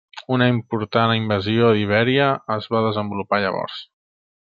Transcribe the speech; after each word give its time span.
Una 0.35 0.45
important 0.51 1.11
invasió 1.17 1.69
d'Ibèria 1.79 2.31
es 2.57 2.69
va 2.77 2.81
desenvolupar 2.87 3.41
llavors. 3.45 3.79